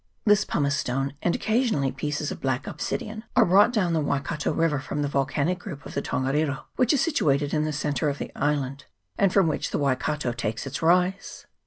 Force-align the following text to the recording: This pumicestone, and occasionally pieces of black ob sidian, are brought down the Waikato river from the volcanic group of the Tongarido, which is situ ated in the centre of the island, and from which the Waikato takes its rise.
This 0.25 0.45
pumicestone, 0.45 1.11
and 1.21 1.35
occasionally 1.35 1.91
pieces 1.91 2.31
of 2.31 2.41
black 2.41 2.67
ob 2.67 2.79
sidian, 2.79 3.21
are 3.35 3.45
brought 3.45 3.71
down 3.71 3.93
the 3.93 4.01
Waikato 4.01 4.51
river 4.51 4.79
from 4.79 5.03
the 5.03 5.07
volcanic 5.07 5.59
group 5.59 5.85
of 5.85 5.93
the 5.93 6.01
Tongarido, 6.01 6.63
which 6.75 6.91
is 6.91 7.01
situ 7.01 7.29
ated 7.29 7.53
in 7.53 7.65
the 7.65 7.71
centre 7.71 8.09
of 8.09 8.17
the 8.17 8.31
island, 8.35 8.85
and 9.19 9.31
from 9.31 9.45
which 9.45 9.69
the 9.69 9.77
Waikato 9.77 10.31
takes 10.31 10.65
its 10.65 10.81
rise. 10.81 11.45